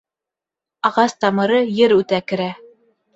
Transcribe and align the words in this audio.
Ағас 0.89 1.13
тамыры 1.25 1.59
ер 1.81 1.93
үтә 1.99 2.21
керә 2.33 2.49